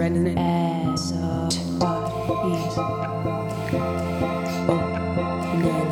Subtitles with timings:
[0.00, 0.38] resonant.
[0.38, 1.48] S O.
[4.68, 4.74] O
[5.52, 5.86] and then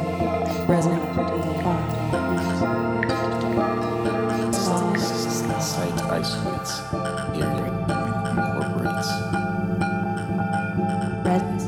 [0.66, 1.04] resonant.
[5.60, 6.79] Sight isolates,
[7.35, 7.76] hearing
[8.31, 9.10] incorporates.
[11.27, 11.65] Resonance.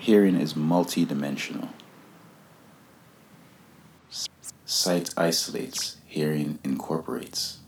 [0.03, 1.69] Hearing is multidimensional.
[4.65, 7.59] Sight isolates, hearing incorporates.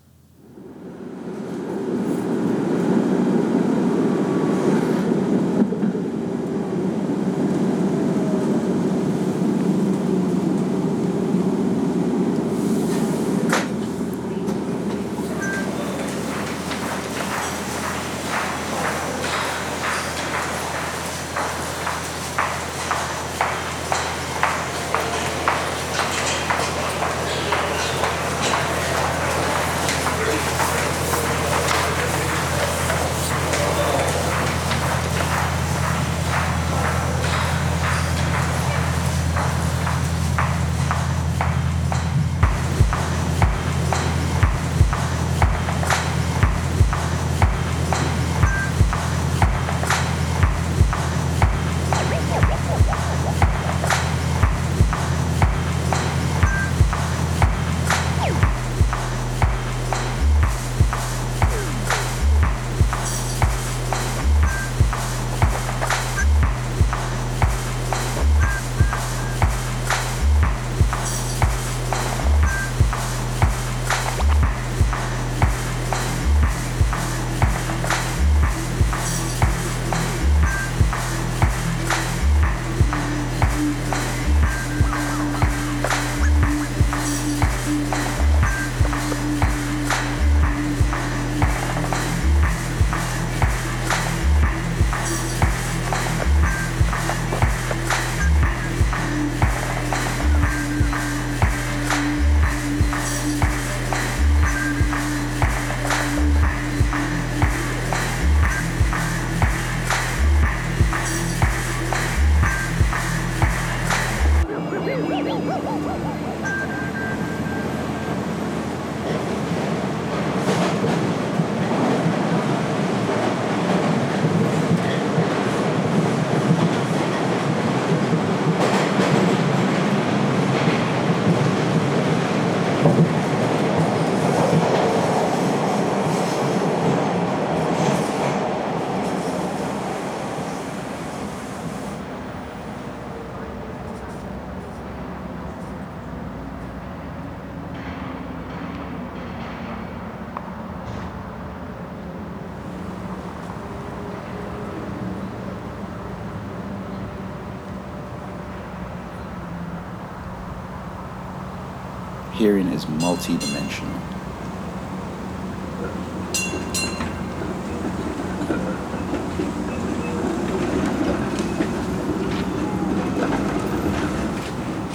[162.35, 164.01] Hearing is multidimensional.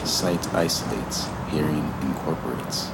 [0.06, 2.89] Sight isolates, hearing incorporates.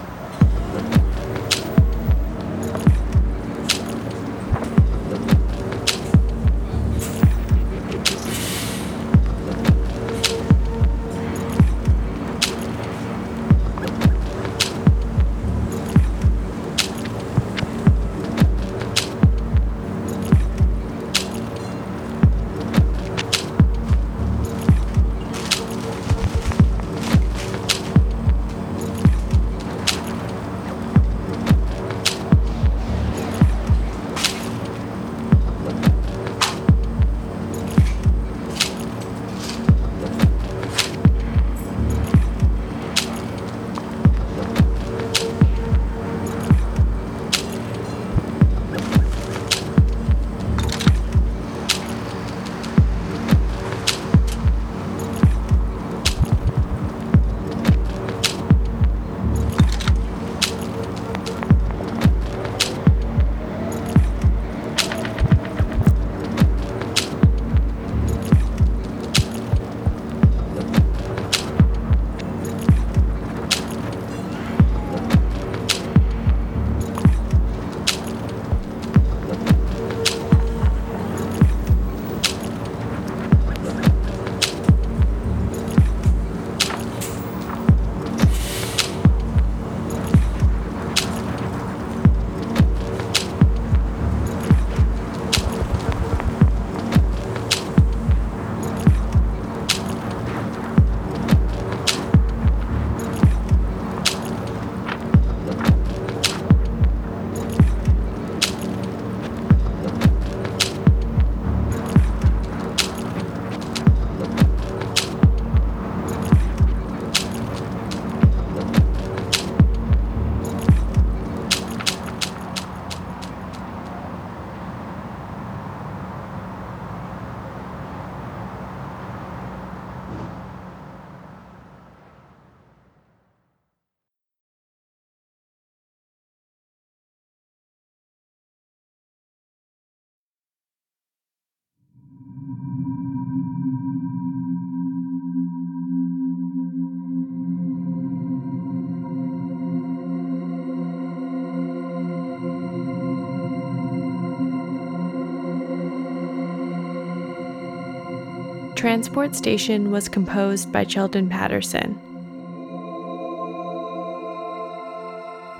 [158.87, 161.99] Transport Station was composed by Sheldon Patterson.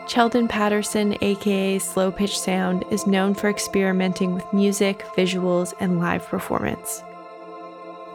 [0.07, 6.25] Sheldon Patterson, aka Slow Pitch Sound, is known for experimenting with music, visuals, and live
[6.29, 7.03] performance.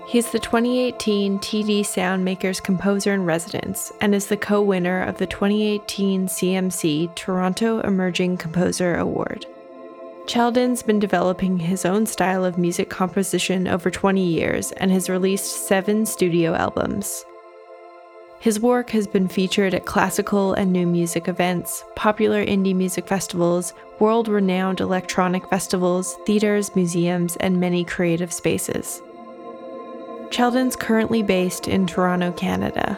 [0.07, 5.27] He's the 2018 TD Soundmakers Composer in Residence and is the co winner of the
[5.27, 9.45] 2018 CMC Toronto Emerging Composer Award.
[10.27, 15.67] Sheldon's been developing his own style of music composition over 20 years and has released
[15.67, 17.25] seven studio albums.
[18.39, 23.73] His work has been featured at classical and new music events, popular indie music festivals,
[23.99, 29.01] world renowned electronic festivals, theaters, museums, and many creative spaces.
[30.31, 32.97] Sheldon's currently based in Toronto, Canada.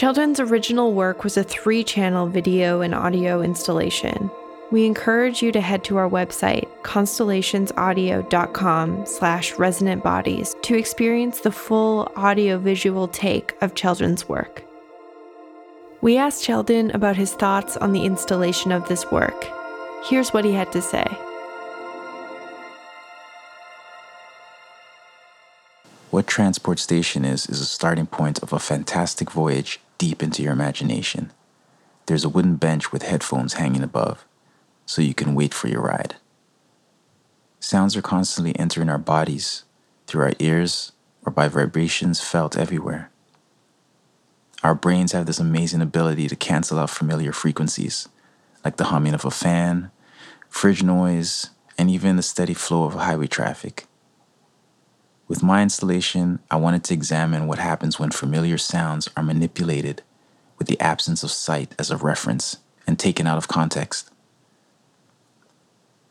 [0.00, 4.30] Sheldon's original work was a three channel video and audio installation.
[4.70, 11.52] We encourage you to head to our website, constellationsaudio.com slash resonant bodies, to experience the
[11.52, 14.64] full audio-visual take of Sheldon's work.
[16.00, 19.46] We asked Sheldon about his thoughts on the installation of this work.
[20.04, 21.04] Here's what he had to say.
[26.08, 30.54] What Transport Station is, is a starting point of a fantastic voyage deep into your
[30.54, 31.30] imagination.
[32.06, 34.24] There's a wooden bench with headphones hanging above,
[34.86, 36.16] so you can wait for your ride.
[37.60, 39.64] Sounds are constantly entering our bodies
[40.06, 40.92] through our ears
[41.22, 43.10] or by vibrations felt everywhere.
[44.62, 48.08] Our brains have this amazing ability to cancel out familiar frequencies,
[48.64, 49.90] like the humming of a fan,
[50.48, 53.86] fridge noise, and even the steady flow of highway traffic.
[55.30, 60.02] With my installation, I wanted to examine what happens when familiar sounds are manipulated
[60.58, 64.10] with the absence of sight as a reference and taken out of context.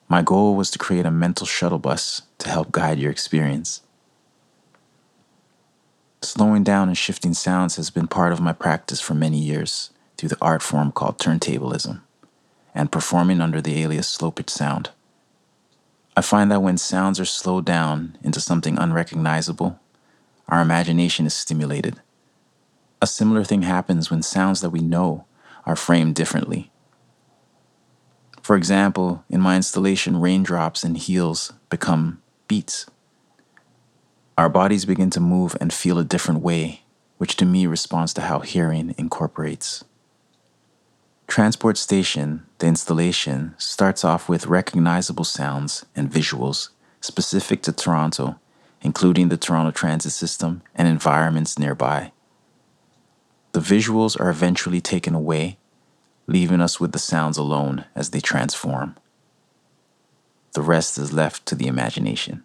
[0.08, 3.82] My goal was to create a mental shuttle bus to help guide your experience.
[6.22, 10.30] Slowing down and shifting sounds has been part of my practice for many years through
[10.30, 12.00] the art form called turntablism
[12.74, 14.92] and performing under the alias slow pitch sound.
[16.20, 19.80] I find that when sounds are slowed down into something unrecognizable,
[20.50, 22.02] our imagination is stimulated.
[23.02, 25.24] A similar thing happens when sounds that we know
[25.66, 26.74] are framed differently.
[28.42, 32.86] For example, in my installation, raindrops and heels become beats.
[34.38, 36.82] Our bodies begin to move and feel a different way,
[37.18, 39.86] which to me responds to how hearing incorporates.
[41.28, 46.70] Transport Station, the installation, starts off with recognizable sounds and visuals
[47.02, 48.40] specific to Toronto,
[48.82, 52.12] including the Toronto Transit System and environments nearby.
[53.54, 55.58] The visuals are eventually taken away,
[56.28, 58.96] leaving us with the sounds alone as they transform.
[60.54, 62.44] The rest is left to the imagination.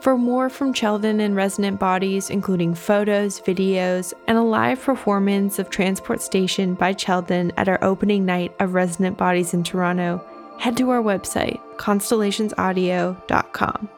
[0.00, 5.70] For more from Sheldon and Resonant Bodies, including photos, videos, and a live performance of
[5.70, 10.24] Transport Station by Sheldon at our opening night of Resonant Bodies in Toronto,
[10.58, 13.88] head to our website, constellationsaudio.com.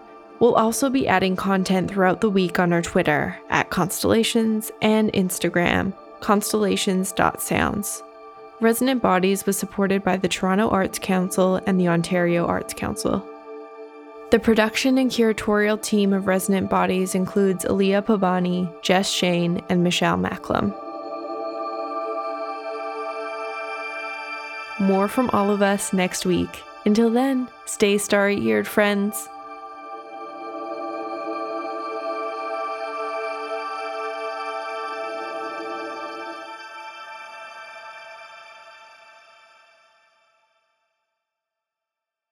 [0.40, 5.92] We'll also be adding content throughout the week on our Twitter at Constellations and Instagram,
[6.20, 8.02] constellations.sounds.
[8.60, 13.24] Resonant Bodies was supported by the Toronto Arts Council and the Ontario Arts Council.
[14.30, 20.18] The production and curatorial team of Resonant Bodies includes Aliya Pabani, Jess Shane, and Michelle
[20.18, 20.74] Macklem.
[24.78, 26.62] More from all of us next week.
[26.84, 29.30] Until then, stay starry eared, friends.